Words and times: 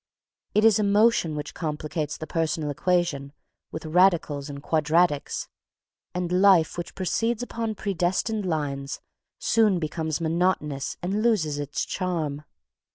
It 0.55 0.65
is 0.65 0.79
emotion 0.79 1.35
which 1.35 1.53
complicates 1.53 2.17
the 2.17 2.25
personal 2.25 2.71
equation 2.71 3.33
with 3.71 3.85
radicals 3.85 4.49
and 4.49 4.59
quadratics, 4.63 5.47
and 6.15 6.31
life 6.41 6.75
which 6.75 6.95
proceeds 6.95 7.43
upon 7.43 7.75
predestined 7.75 8.47
lines 8.47 8.99
soon 9.37 9.77
becomes 9.77 10.19
monotonous 10.19 10.97
and 11.03 11.21
loses 11.21 11.59
its 11.59 11.85
charm. 11.85 12.43